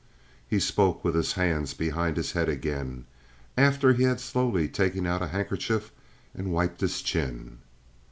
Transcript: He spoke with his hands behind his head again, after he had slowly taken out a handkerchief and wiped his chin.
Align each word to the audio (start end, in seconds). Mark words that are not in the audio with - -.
He 0.47 0.59
spoke 0.59 1.03
with 1.03 1.13
his 1.13 1.33
hands 1.33 1.75
behind 1.75 2.17
his 2.17 2.31
head 2.31 2.49
again, 2.49 3.05
after 3.55 3.93
he 3.93 4.01
had 4.01 4.19
slowly 4.19 4.67
taken 4.67 5.05
out 5.05 5.21
a 5.21 5.27
handkerchief 5.27 5.91
and 6.33 6.51
wiped 6.51 6.81
his 6.81 7.03
chin. 7.03 7.59